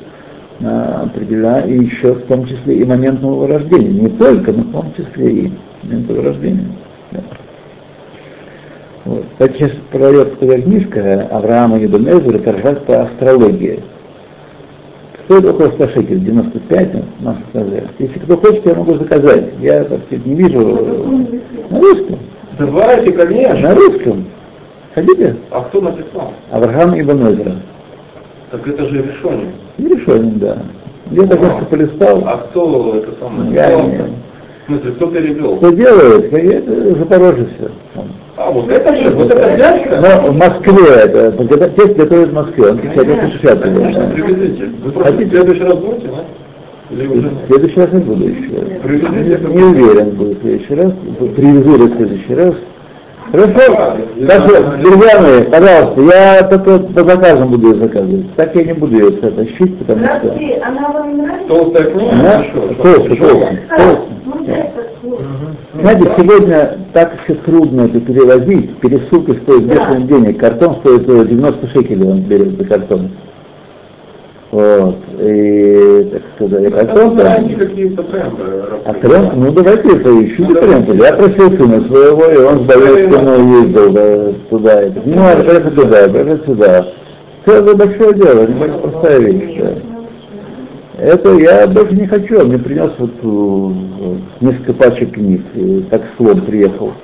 [0.63, 4.03] а, определя, и еще в том числе и момент нового рождения.
[4.03, 5.53] Не только, но в том числе и
[5.83, 6.67] момент нового рождения.
[7.13, 7.21] Да.
[9.05, 9.25] Вот.
[9.39, 13.81] Так сейчас продает такая книжка Авраама Ебенезера как раз по астрологии.
[15.25, 17.85] Стоит около 100 шекелей, 95, можно сказать.
[17.99, 19.45] Если кто хочет, я могу заказать.
[19.61, 20.61] Я, так сказать, не вижу
[21.69, 22.19] на русском.
[22.59, 23.61] Давайте, конечно.
[23.61, 24.25] На русском.
[24.97, 25.37] Хотите?
[25.51, 26.33] А кто написал?
[26.51, 27.37] Авраам Ибн
[28.51, 29.53] Так это же решение.
[29.77, 30.57] Не решенен, да.
[31.11, 32.23] Я так немножко полистал.
[32.27, 33.53] А кто это самое?
[33.53, 33.83] Я Кто?
[33.83, 35.57] не- В смысле, кто перевел?
[35.59, 36.33] Что делают?
[36.33, 37.71] Это Запорожье все.
[38.39, 40.01] А, вот это же, вот это дядька?
[40.01, 41.31] Но в Москве это,
[41.77, 43.61] тест готовят в Москве, он печатает Конечно, 60
[44.15, 44.65] привезите.
[44.83, 46.25] Вы просто в следующий раз будете, да?
[46.91, 48.51] Или уже В следующий раз не буду еще.
[48.83, 49.47] Привезите.
[49.47, 50.93] Не уверен, будет в следующий раз.
[51.37, 52.55] Привезу в следующий раз.
[53.33, 53.97] Хорошо.
[54.17, 58.35] Что, друзья мои, пожалуйста, я только по заказам буду ее заказывать.
[58.37, 60.19] Так я не буду ее это тащить, потому что...
[60.19, 61.49] Здравствуйте, она вам нравится?
[61.49, 62.11] Толстая кровь?
[62.13, 62.75] Хорошо.
[62.83, 64.73] толстая, толстая.
[65.81, 69.75] Знаете, сегодня так все трудно это перевозить, пересылки стоят Да.
[69.75, 73.11] бешеных денег, картон стоит э, 90 шекелей, он берет за картон.
[74.57, 76.73] Вот, и, так сказать.
[77.37, 78.43] Они какие-то тренды.
[78.87, 80.95] А тренд, ну давайте поищите тренд.
[80.95, 84.83] Я просил сына своего, и он с Боевскому ездил да, туда.
[84.85, 86.87] И, не надо, поехать туда, поехать сюда.
[87.45, 89.61] Это большое дело, не простая вещь.
[89.61, 91.05] Да.
[91.05, 96.01] Это я больше не хочу, он мне принес вот э, несколько пачек книг, и так
[96.17, 96.95] слон приехал.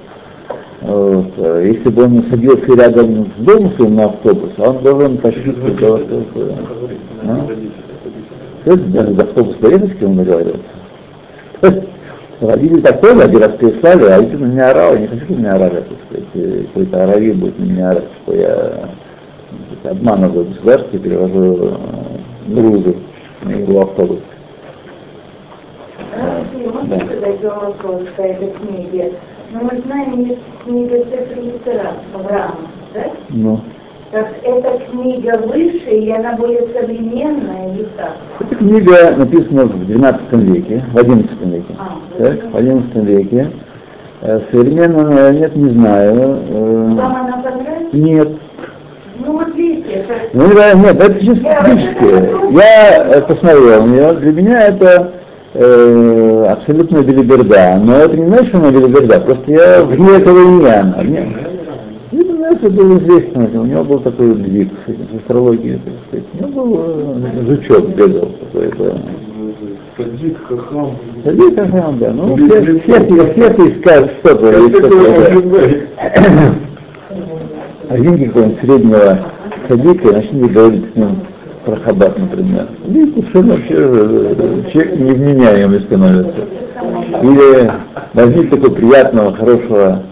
[0.81, 1.33] Вот.
[1.37, 5.55] э, Если бы он садился рядом с домом на автобус, он должен тащить.
[7.24, 7.46] А?
[8.64, 10.62] Это даже до автобуса доехать, с кем он договаривался.
[12.40, 15.54] Водитель такой, один раз прислали, а если на меня орал, я не хочу, чтобы меня
[15.54, 20.96] орали, так сказать, какой-то арави будет на меня орать, что я так сказать, обманываю государство
[20.96, 21.76] и перевожу э,
[22.48, 22.96] грузы
[23.42, 24.18] на его автобус.
[26.54, 29.12] Можно задать вопрос по этой книге?
[29.52, 31.80] Ну, мы знаем, книга Сефер
[32.14, 32.56] Авраама,
[32.94, 33.04] да?
[33.28, 33.61] Ну,
[34.12, 38.12] Так эта книга выше, и она более современная, или как?
[38.40, 41.75] эта книга написана в XII веке, в XI веке.
[41.79, 43.51] А, Так, в XI веке.
[44.20, 46.14] Э, Современно, наверное, нет, не знаю.
[46.46, 47.92] Э, Вам она понравилась?
[47.94, 48.29] Нет.
[49.25, 50.14] Ну, вот видите, это...
[50.35, 52.53] Ну, да, нет, это чисто физически.
[52.55, 55.12] Я э, посмотрел нее, для меня это
[55.55, 57.81] э, абсолютно белиберда.
[57.83, 60.96] Но это не значит, что она белиберда, просто я вне этого иньяна.
[61.01, 61.52] Вне-
[62.53, 66.27] Это, знаете, было известно, у него был такой двиг с с астрологией, так сказать.
[66.35, 69.01] У него был э, жучок бегал какой-то.
[69.97, 70.91] Садик, хахам.
[71.25, 72.11] Садик, ага, да.
[72.12, 74.53] Ну, все, все, все, все искали что-то.
[74.53, 75.35] Как есть такое такое, да.
[75.35, 75.77] может быть?
[77.88, 79.19] Возьмите какого-нибудь среднего
[79.69, 81.09] садика и начните говорить с ним
[81.65, 82.69] про хаббат, например.
[83.31, 86.45] Что он вообще э, человек невменяемый становится.
[87.23, 87.71] Или
[88.15, 90.03] возьмите такого приятного, хорошего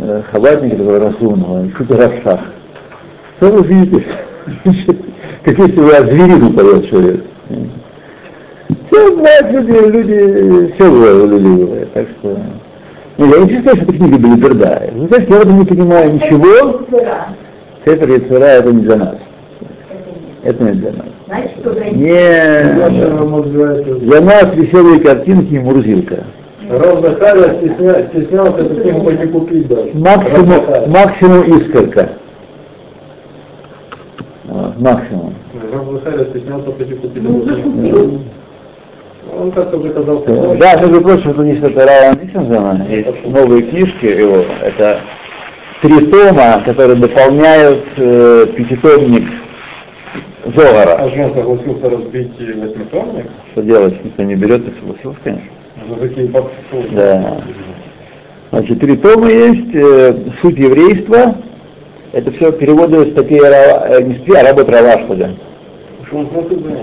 [0.00, 2.40] э, хаббатника, такого разумного, что-то Равшах.
[3.36, 4.04] Что вы видите?
[5.44, 7.24] Как если вы о зверину поет человек.
[8.90, 11.92] Все бывает, люди, люди, все бывает, люди бывает.
[11.92, 12.36] Так что...
[13.18, 14.90] Не, я не считаю, что эта книга Белиберда.
[14.94, 16.80] Вы знаете, я в этом не понимаю ничего.
[17.84, 19.16] Сефер Яцера это не для нас.
[20.42, 21.06] Это Это не- для нас.
[21.26, 21.90] Значит, что Не
[24.00, 26.24] для нас веселые картинки и мурзилка.
[26.78, 29.90] Ровно Харя стесня- стеснялся эту книгу пойти купить даже.
[29.94, 30.86] Максимум, Ровно Харя.
[30.88, 32.08] максимум искорка.
[34.48, 35.34] А, Максимум.
[35.72, 37.22] Ровно Харя стеснялся пойти купить.
[37.22, 38.20] Ну, закупил.
[39.38, 40.24] Он как-то заказал.
[40.58, 45.00] Да, между прочим, это не Сатарава Нисензена, есть новые книжки его, это
[45.80, 49.28] три тома, которые дополняют э, пятитомник
[50.44, 51.08] А Зогара.
[51.08, 53.26] Жен согласился разбить восьмитомник?
[53.52, 55.46] Что делать, никто не берет, и согласился, конечно.
[56.92, 57.42] Да.
[58.50, 61.36] Значит, три тома есть, э, суть еврейства,
[62.12, 65.30] это все переводы статей, Ра- э, не статей, а работ Равашпада.
[66.06, 66.78] Что он смотрит за ним?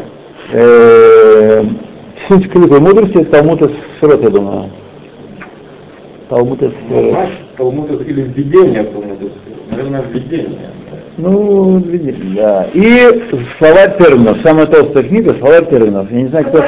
[0.52, 1.64] Э,
[2.28, 4.70] суть крепкой мудрости, Талмуд из Срот, я думаю.
[6.30, 9.30] Талмуд из Ну, знаешь, Талмуд или введение Талмуда,
[9.70, 10.72] наверное, введение.
[11.18, 12.68] Ну, видите, да.
[12.74, 13.24] И
[13.58, 14.38] словарь терминов.
[14.42, 16.10] Самая толстая книга словарь терминов.
[16.12, 16.64] Я не знаю, кто?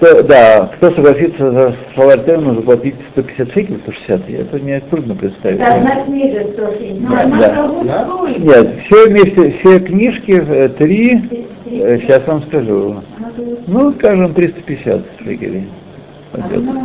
[0.00, 1.74] Кто, да, кто согласится за
[2.24, 5.58] терминов заплатить 150 шекелей, 160, это мне трудно представить.
[5.58, 7.00] Да, одна книга 170.
[7.02, 7.54] Но Да, она да.
[7.54, 8.44] того стоит.
[8.44, 11.20] Нет, все вместе, все книжки, э, три,
[11.66, 13.02] э, сейчас вам скажу.
[13.18, 15.68] Того Ну, скажем, 350 шекелей.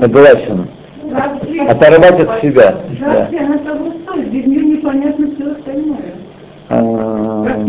[0.02, 0.68] Согласен.
[1.10, 1.70] стоит.
[1.70, 2.76] Оторвать от себя.
[3.00, 3.08] Да.
[3.20, 4.28] Вообще она того стоит.
[4.30, 6.14] Без нее непонятно все остальное.
[6.68, 7.64] А.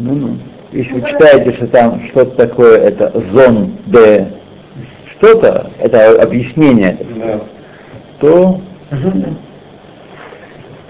[0.00, 0.36] Ну, ну.
[0.72, 4.28] Если вы читаете, что там что-то такое, это зон Д,
[5.20, 7.40] что-то, это объяснение, Да.
[8.20, 8.60] то,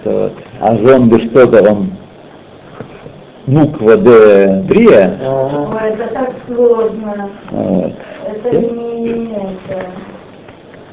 [0.04, 0.32] то вот.
[0.60, 1.90] а Д что-то, он
[3.46, 7.28] буква Д Брия, Ой, это так сложно.
[7.50, 7.92] вот.
[8.26, 9.86] Это не это.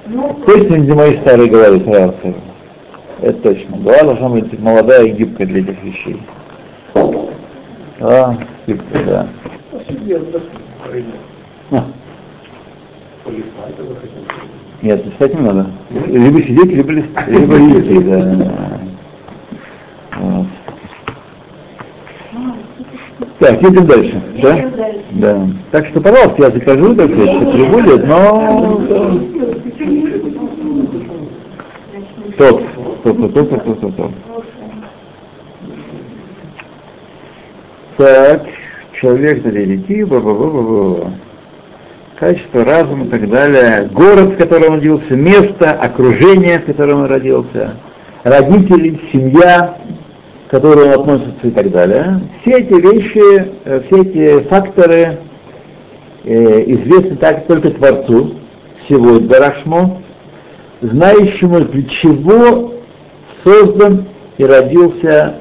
[0.08, 2.36] Ну, Точно не мои старые говорят, сразу скажу.
[3.22, 3.78] Это точно.
[3.78, 6.22] Голова должна быть молодая и гибкая для этих вещей.
[8.00, 9.28] А, гибкая,
[11.72, 11.86] да.
[13.28, 13.32] А,
[14.82, 15.68] Нет, листать не надо.
[16.08, 18.80] Либо сидеть, либо, лист- либо листать, да.
[20.20, 20.48] Вот.
[23.40, 24.72] Так, едем дальше, да?
[25.12, 25.48] Да.
[25.72, 28.82] Так что, пожалуйста, я закажу, так сказать, если будет, но...
[32.38, 32.62] Топ,
[33.04, 34.12] топ, топ, топ, топ, топ, топ.
[37.98, 38.46] Так,
[38.94, 41.12] человек детей, ба ба ба ба ба
[42.20, 43.90] Качество разума и так далее.
[43.94, 47.76] Город, в котором он родился, место, окружение, в котором он родился,
[48.24, 49.78] родители, семья,
[50.48, 52.22] к которой он относится и так далее.
[52.42, 55.20] Все эти вещи, э, все эти факторы
[56.24, 58.34] э, известны так только Творцу
[58.86, 60.02] всего Барашмо,
[60.82, 62.74] знающему, для чего
[63.44, 64.08] создан
[64.40, 65.36] и родился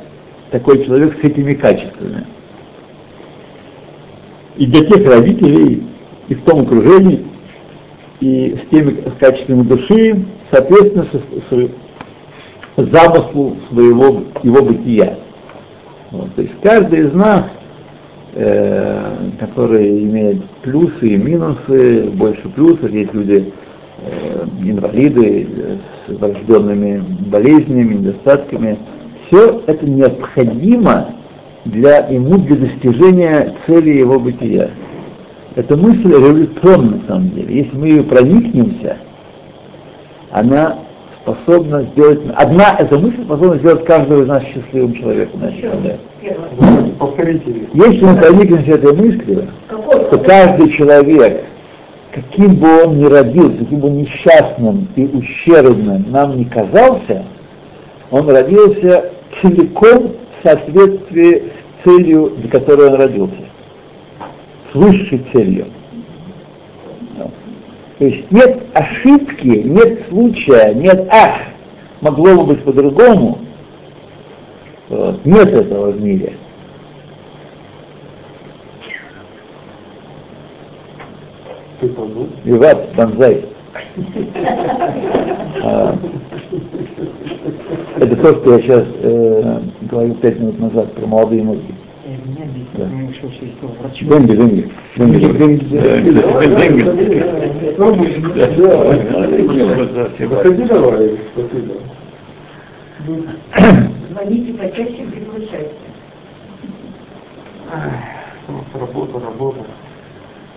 [0.51, 2.27] такой человек с этими качествами.
[4.57, 5.87] И для тех родителей,
[6.29, 7.25] и в том окружении,
[8.21, 15.19] и с теми с качествами души, соответственно, с, с замыслу своего его бытия.
[16.11, 17.45] Вот, то есть каждый из нас,
[18.35, 23.53] э, который имеет плюсы и минусы, больше плюсов, есть люди
[24.03, 28.79] э, инвалиды э, с врожденными болезнями, недостатками,
[29.27, 31.09] все это необходимо
[31.65, 34.71] для ему для достижения цели его бытия.
[35.57, 37.57] Эта мысль революционна на самом деле.
[37.57, 38.99] Если мы ее проникнемся,
[40.31, 40.81] она
[41.23, 42.21] способна сделать...
[42.37, 45.41] Одна эта мысль способна сделать каждого из нас счастливым человеком.
[46.99, 47.69] Повторите.
[47.73, 51.47] Если мы проникнемся этой мыслью, то каждый человек,
[52.13, 57.25] каким бы он ни родился, каким бы несчастным и ущербным нам ни казался,
[58.11, 61.45] он родился целиком в соответствии
[61.81, 63.47] с целью, для которой он родился,
[64.77, 65.67] высшей целью.
[67.99, 71.39] То есть нет ошибки, нет случая, нет ах,
[72.03, 73.39] могло бы быть по-другому.
[74.89, 75.25] Вот.
[75.25, 76.35] Нет этого в мире.
[82.45, 83.45] Виват, банзай.
[85.63, 85.99] А,
[87.97, 91.75] Это то, что я сейчас э, говорил пять минут назад про молодые мозги.
[92.77, 94.71] Деньги, деньги.
[100.27, 101.75] Выходи давай, спасибо.
[104.11, 105.75] Звоните почаще, приглашайте.
[108.75, 109.61] Работа, работа.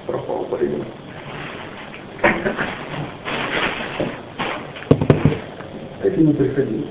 [0.06, 0.86] Пропал время.
[6.02, 6.86] Какие не приходили?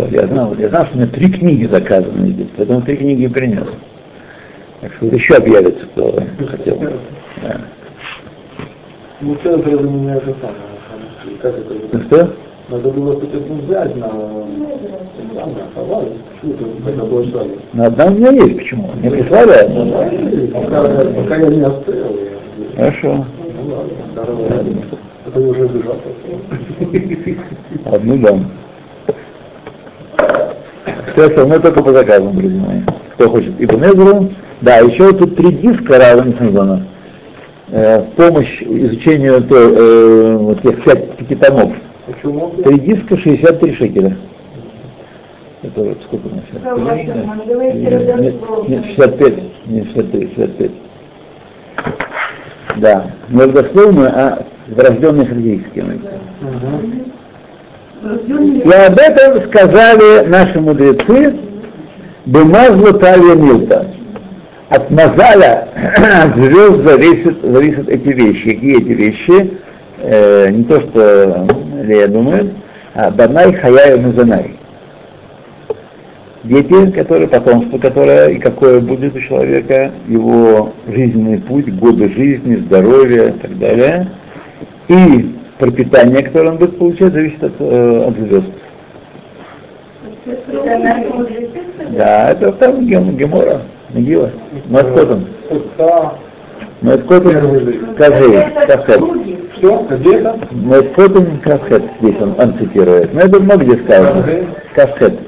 [0.00, 3.24] То Я знал, я знал, что у меня три книги заказаны здесь, поэтому три книги
[3.24, 3.66] и принес.
[4.80, 6.78] Так что еще объявится, кто хотел.
[7.42, 7.60] Да.
[9.20, 11.38] Ну, все это для меня это самое.
[11.42, 11.74] Как это?
[11.92, 12.32] Ну что?
[12.70, 14.06] Надо было одну взять на...
[14.06, 15.50] На.
[16.40, 17.46] Что?
[17.74, 18.90] Ну, одна у меня есть, почему?
[18.94, 19.92] Мне прислали одну?
[20.52, 22.76] Пока, пока я не оставил, я...
[22.76, 23.26] Хорошо.
[23.54, 24.46] Ну ладно, здорово.
[25.26, 25.96] Это я уже бежал.
[27.84, 28.46] Одну дам.
[31.20, 32.80] Все остальное только по заказам, друзья мои.
[33.12, 34.30] Кто хочет Ибн Эзру.
[34.62, 36.86] Да, еще тут три диска Рава Нисанзона.
[37.68, 41.74] Э, в помощь изучению то, э, вот тех пяти томов.
[42.06, 42.54] Почему?
[42.64, 44.16] Три диска 63 шекеля.
[45.62, 46.62] Это вот сколько у нас сейчас?
[46.64, 48.70] Ну, Нет, разговор.
[48.70, 49.34] нет, 65,
[49.66, 50.70] нет, 63, 65.
[52.76, 55.84] Да, не родословную, а врожденные характеристики.
[58.02, 61.36] И об этом сказали наши мудрецы
[62.24, 63.88] Бумазлу Талия Милта.
[64.70, 68.54] От Мазаля, от звезд зависят, зависят эти вещи.
[68.54, 69.58] Какие эти вещи?
[69.98, 71.46] Э, не то, что
[71.82, 72.52] Лея думает,
[72.94, 74.56] а Банай, Хая и Мазанай.
[76.44, 83.28] Дети, которые, потомство, которое и какое будет у человека, его жизненный путь, годы жизни, здоровье
[83.28, 84.08] и так далее.
[84.88, 88.46] И пропитание, которое он будет получать, зависит от, э, от звезд.
[91.90, 94.30] Да, это там гем, Гемора, Нагила.
[94.68, 95.26] Маскотом.
[96.80, 97.32] Маскотом
[97.94, 99.02] скажи, Кавхет.
[99.56, 99.86] Что?
[99.90, 100.38] Где это?
[100.52, 103.12] Маскотом Кавхет, здесь он, он цитирует.
[103.12, 104.24] Но это много где сказано.
[104.74, 105.18] Кавхет.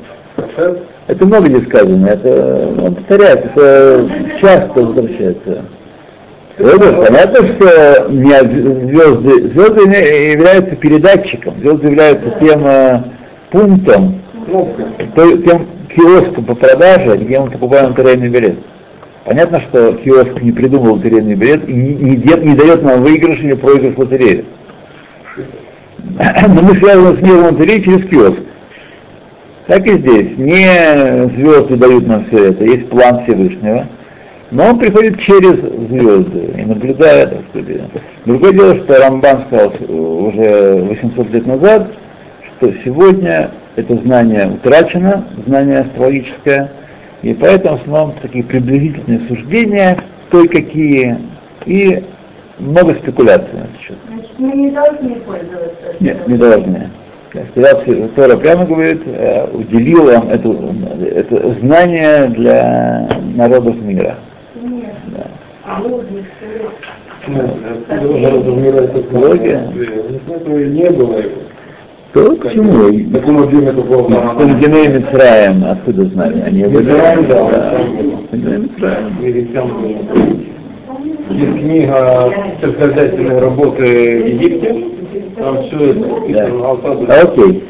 [1.09, 4.09] Это много где сказано, это он повторяет, это
[4.41, 5.65] часто возвращается.
[6.59, 9.81] Это понятно, что звезды, звезды
[10.33, 13.03] являются передатчиком, звезды являются тем э,
[13.51, 14.21] пунктом,
[15.17, 18.59] тем киоском по продаже, где мы покупаем лотерейный билет.
[19.25, 23.55] Понятно, что киоск не придумал лотерейный билет и не, не, не дает нам выигрыш или
[23.55, 24.45] проигрыш лотереи.
[26.49, 28.41] Но мы связаны с миром лотереи через киоск.
[29.69, 30.37] Так и здесь.
[30.37, 33.87] Не звезды дают нам все это, есть план Всевышнего,
[34.53, 37.83] но он приходит через звезды и наблюдает, так сказать.
[38.27, 41.93] Другое дело, что Рамбан сказал уже 800 лет назад,
[42.59, 46.71] что сегодня это знание утрачено, знание астрологическое,
[47.23, 49.97] и поэтому в основном такие приблизительные суждения,
[50.31, 51.17] той какие,
[51.65, 52.05] и
[52.59, 53.97] много спекуляций на счет.
[54.07, 55.97] Значит, мы не должны пользоваться.
[55.99, 56.91] Нет, не должны.
[58.15, 60.55] Тора прямо говорит, э, уделил вам это,
[61.07, 64.17] это знание для народов мира.
[64.63, 64.95] Нет.
[65.09, 65.27] Да.
[65.27, 65.52] А люди, Народов мира это Логия.
[70.69, 71.43] Не было его.
[72.13, 72.89] То почему?
[73.11, 74.35] На каком объеме это было?
[74.37, 76.41] Конгеней Мицраем, откуда знали?
[76.43, 77.27] Они были Мицраем,
[78.79, 78.99] да.
[79.23, 79.71] Или там
[81.31, 84.85] есть книга сельскохозяйственной работы в Египте,
[85.39, 87.07] там все это.
[87.07, 87.21] Да.
[87.23, 87.65] Окей.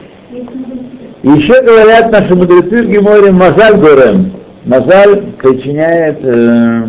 [1.22, 4.32] Еще говорят наши мудрецы в Геморе Мазаль Горем.
[4.64, 6.84] Мазаль причиняет, э,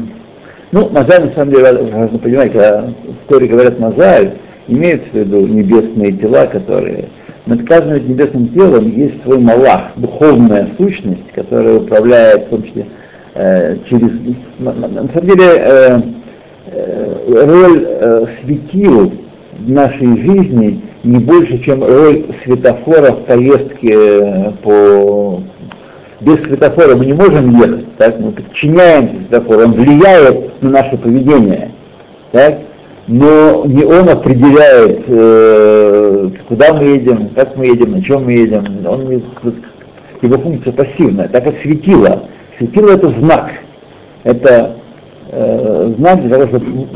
[0.73, 4.33] ну, Мазаль, на самом деле, важно понимать, когда в Торе говорят Мазаль,
[4.67, 7.05] имеется в виду небесные тела, которые
[7.45, 12.87] над каждым небесным телом есть свой малах, духовная сущность, которая управляет в том числе
[13.35, 14.09] э, через...
[14.59, 15.99] На, на- на самом деле э,
[16.71, 19.11] э, роль э, светил
[19.59, 25.43] в нашей жизни не больше, чем роль светофора в поездке э, по...
[26.23, 28.19] Без светофора мы не можем ехать, так?
[28.19, 31.71] мы подчиняемся светофору, он влияет на наше поведение.
[32.31, 32.59] Так?
[33.07, 38.63] но не он определяет, э, куда мы едем, как мы едем, на чем мы едем.
[38.85, 39.23] Он не,
[40.21, 42.23] его функция пассивная, так как светило.
[42.57, 43.51] Светило это знак.
[44.23, 44.77] Это
[45.31, 46.87] э, знак для того, чтобы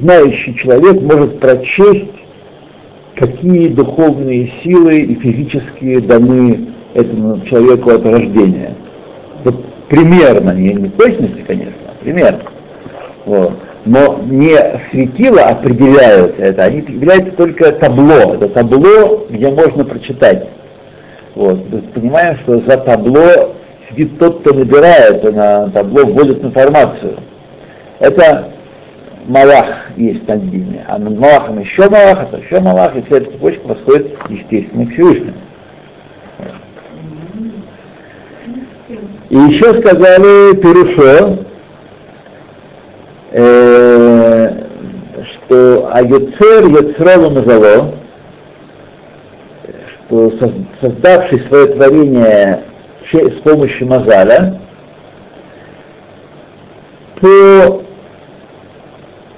[0.00, 2.12] знающий человек может прочесть,
[3.14, 6.66] какие духовные силы и физические даны
[6.96, 8.74] этому человеку от рождения.
[9.44, 12.40] Вот примерно, не, не точности, конечно, а примерно.
[13.24, 13.52] Вот
[13.86, 14.56] но не
[14.90, 18.34] светила определяют это, они являются только табло.
[18.34, 20.48] Это табло, где можно прочитать.
[21.34, 21.60] Вот.
[21.94, 23.54] Понимаем, что за табло
[23.88, 27.16] сидит тот, кто набирает, и на табло вводит информацию.
[28.00, 28.48] Это
[29.26, 29.66] Малах
[29.96, 33.68] есть над ними, а над Малахом еще Малах, это еще Малах, и вся эта цепочка
[33.68, 35.34] восходит, естественно, к Всевышнему.
[39.28, 41.38] И еще сказали Перушо,
[43.32, 44.64] э,
[45.24, 47.94] что Аюцер Яцрова Мазало,
[50.08, 50.32] что
[50.80, 52.62] создавший свое творение
[53.10, 54.60] с помощью Мазаля,
[57.20, 57.82] по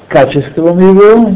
[0.08, 1.32] качествам его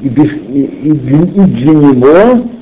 [0.00, 2.55] и, без, и, и, и для него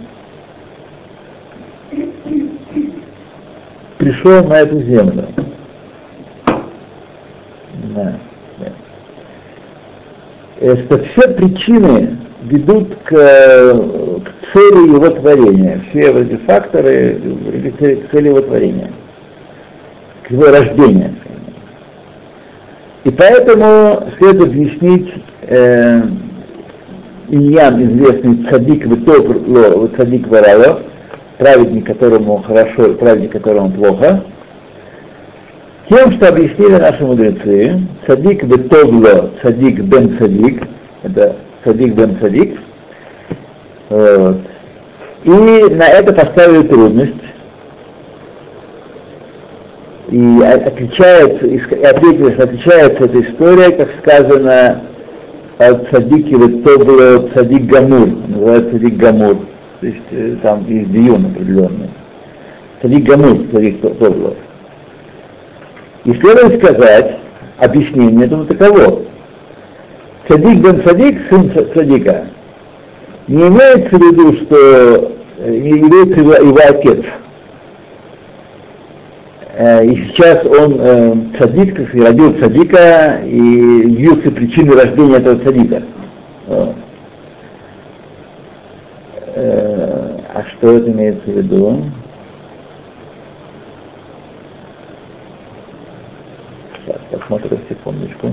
[4.04, 5.24] пришел на эту землю.
[7.94, 8.12] Да,
[8.58, 8.66] да.
[10.76, 15.80] Что все причины ведут к, к цели его творения.
[15.88, 17.18] Все эти факторы
[17.78, 18.90] к цели его творения,
[20.24, 21.14] к его рождению.
[23.04, 26.02] И поэтому следует объяснить э,
[27.28, 30.82] иньян, известный цадик Витов, цадик Варалов,
[31.38, 34.24] праведник, которому хорошо, праведник, которому плохо,
[35.88, 40.62] тем, что объяснили наши мудрецы, цадик бетовло, цадик бен цадик,
[41.02, 42.58] это цадик бен цадик,
[43.90, 44.38] вот.
[45.24, 47.14] И на это поставили трудность.
[50.08, 54.82] И отличается, и ответили, что отличается эта история, как сказано,
[55.58, 59.36] от садики Ветобло садик Гамур, называется садик Гамур,
[59.84, 61.90] то есть э, там есть дион определенный.
[62.80, 64.34] Садик Гамур, садик Тобло.
[66.06, 67.18] И следует сказать,
[67.58, 69.02] объяснение этому таково.
[70.26, 72.28] Садик бен Садик, сын Садика,
[73.28, 77.04] не имеется в виду, что э, имеется его, его отец.
[79.52, 85.38] Э, и сейчас он э, цадик, так сказать, родил цадика и явился причиной рождения этого
[85.44, 85.82] цадика.
[90.34, 91.84] Э, а что это имеется в виду?
[96.84, 98.30] Сейчас посмотрим секундочку.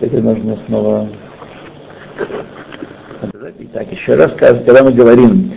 [0.00, 1.08] Это нужно снова
[3.60, 5.52] Итак, еще раз, когда мы говорим,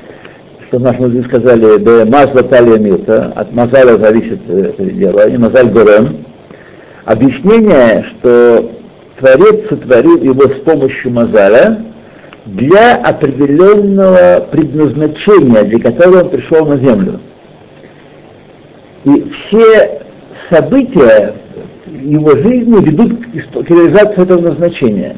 [0.68, 5.70] что наши мудрецы сказали, да мазла талия милта, от мазаля зависит это дело, и мазаль
[5.70, 6.26] горем,
[7.06, 8.72] объяснение, что
[9.20, 11.91] Творец сотворил его с помощью мазаля
[12.46, 17.20] для определенного предназначения, для которого он пришел на землю.
[19.04, 20.02] И все
[20.50, 21.36] события
[21.86, 23.26] его жизни ведут
[23.66, 25.16] к реализации этого назначения.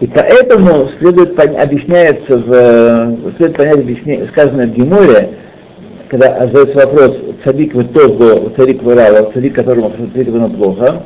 [0.00, 5.30] И поэтому следует объясняется в, следует понять объяснение, сказанное в Геморе,
[6.08, 11.02] когда задается вопрос цадик в Того, цадик в Рава, цадик которому цадик в плохо,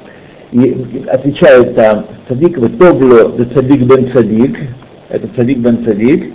[0.52, 4.58] и отвечает там цадик в Тогло, да цадик бен цадик,
[5.08, 6.32] это цадик бен цадик,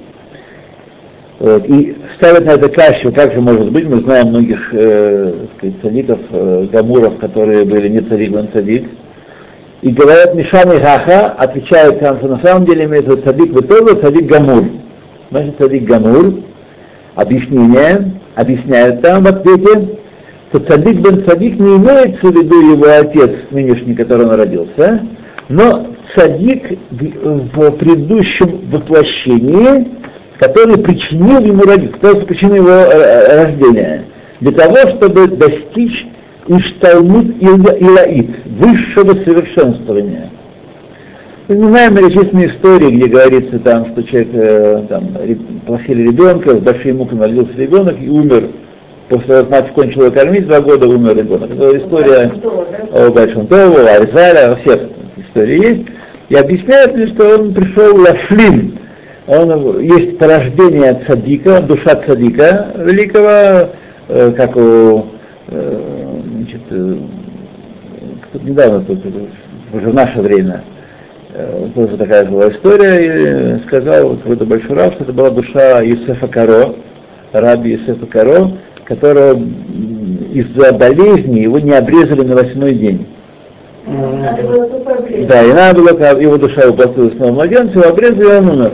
[1.40, 6.06] вот, и ставят на это кашу, как же может быть, мы знаем многих э, сказать,
[6.32, 8.86] э, гамуров, которые были не цадик бен цадик,
[9.82, 13.54] и говорят Мишан и Хаха, отвечают там, что на самом деле имеется цадик.
[13.54, 14.66] Ветова, цадик Гамур.
[15.30, 16.40] Значит, цадик Гамур,
[17.14, 20.00] объяснение, объясняют там в ответе,
[20.50, 25.02] что цадик бен цадик не имеется в виду его отец нынешний, который он родился,
[25.50, 29.88] но цадик в предыдущем воплощении,
[30.40, 34.06] который причинил ему родиться, который причинил его э, э, рождения,
[34.40, 36.08] для того, чтобы достичь
[36.48, 40.30] Ишталмут Илаит, высшего совершенствования.
[41.50, 45.10] Мы знаем многочисленные истории, где говорится там, что человек э, там,
[45.66, 48.50] просили ребенка, с большими муками родился ребенок и умер.
[49.10, 51.50] После того, как мать кончила его кормить, два года умер ребенок.
[51.52, 52.32] Это история
[52.92, 54.82] о Большом Тову, о Аризале, о всех
[55.18, 55.90] истории есть.
[56.30, 58.78] И объясняют мне, что он пришел Лафлин.
[59.28, 63.70] Он, есть порождение цадика, душа цадика великого,
[64.10, 65.06] э, как у
[65.48, 65.82] э,
[66.48, 66.96] значит, э,
[68.32, 69.00] тут недавно, тут,
[69.74, 70.64] уже в наше время,
[71.34, 76.28] э, тоже такая была история, и сказал какой-то большой раб, что это была душа Юсефа
[76.28, 76.76] Каро,
[77.34, 78.52] раби Юсефа Каро,
[78.88, 79.38] которого
[80.34, 83.06] из-за болезни его не обрезали на восьмой день.
[83.86, 88.72] Да, и надо было, его душа уплотилась снова младенца, его обрезали, и он умер.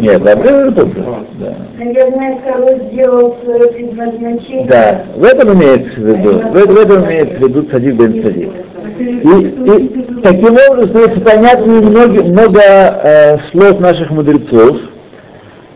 [0.00, 0.92] Нет, обрезали тоже.
[1.38, 1.54] Да.
[1.78, 4.66] Наверное, король сделал свое предназначение.
[4.66, 6.32] Да, в этом имеется в виду.
[6.32, 8.50] В, в этом имеется в виду садик бен садик.
[8.98, 14.76] И, и таким образом становится понятно много, много э, слов наших мудрецов,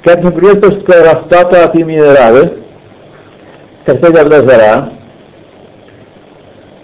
[0.05, 2.59] как, что сказал Рафтата от имени Равы,
[3.87, 4.93] как сказал Зара,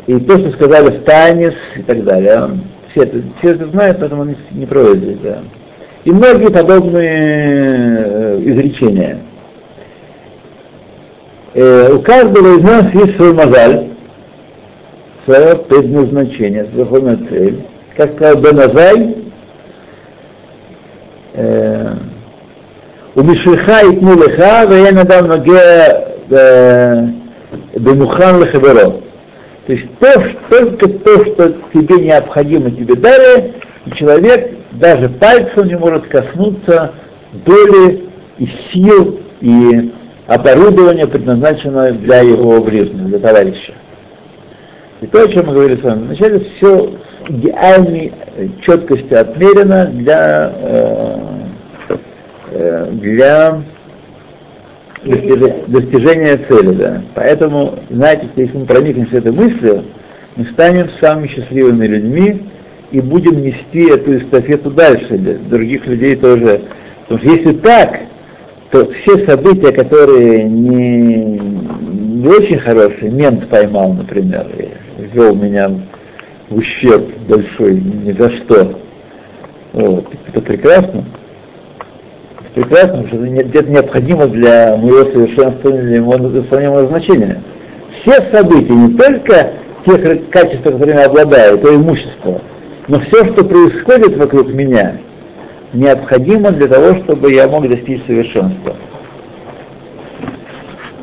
[0.07, 2.59] и то, что сказали в Танис и так далее.
[2.91, 5.21] Все это, все это знают, поэтому они не проводят здесь.
[6.05, 9.19] И многие подобные изречения.
[11.55, 13.89] Э, у каждого из нас есть свой мозаль,
[15.25, 17.65] свое предназначение, свою цель.
[17.97, 19.17] Как сказал Беназай,
[21.35, 21.95] э,
[23.15, 26.07] у Мишиха и Тнулеха, я надам ноге
[27.77, 29.01] Бенухан Лехаверо.
[29.67, 33.55] То есть то, только то, что тебе необходимо, тебе дали,
[33.87, 36.93] и человек даже пальцем не может коснуться
[37.45, 38.09] доли
[38.39, 39.93] и сил и
[40.27, 43.75] оборудования, предназначенного для его ближнего, для товарища.
[45.01, 46.91] И то, о чем мы говорили с вами вначале, все
[47.29, 48.13] идеальной
[48.63, 51.17] четкостью отмерено для, э,
[52.51, 53.63] для
[55.67, 56.75] достижения цели.
[56.75, 57.03] Да.
[57.15, 59.85] Поэтому, знаете, если мы проникнемся этой мыслью,
[60.37, 62.43] мы станем самыми счастливыми людьми,
[62.91, 66.63] и будем нести эту эстафету дальше, для других людей тоже.
[67.09, 68.01] Потому что если так,
[68.71, 74.47] то все события, которые не, не очень хорошие, мент поймал, например,
[74.99, 75.71] ввел меня
[76.49, 78.81] в ущерб большой, ни за что,
[79.73, 81.05] вот, это прекрасно.
[82.61, 87.43] Прекрасно, что это необходимо для моего совершенствования, для моего моего значения.
[88.01, 89.53] Все события, не только
[89.87, 92.41] те качества, которыми я обладаю, то имущество,
[92.89, 94.99] но все, что происходит вокруг меня,
[95.73, 98.77] необходимо для того, чтобы я мог достичь совершенства.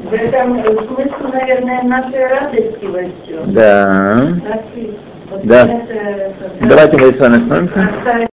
[0.04, 3.54] В этом э, смысл, наверное, нашей радости во всем.
[3.54, 4.28] Да.
[4.76, 4.98] И
[5.30, 5.68] вот Да.
[5.68, 8.28] это, Давайте мы с вами остановимся.